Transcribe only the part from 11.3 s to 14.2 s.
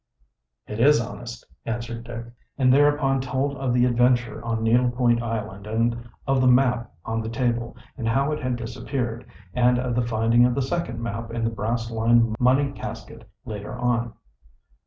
the brass lined money casket later on.